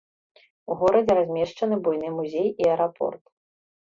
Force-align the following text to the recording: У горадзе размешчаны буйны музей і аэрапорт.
У 0.71 0.77
горадзе 0.79 1.13
размешчаны 1.19 1.77
буйны 1.87 2.09
музей 2.17 2.49
і 2.65 2.69
аэрапорт. 2.71 3.21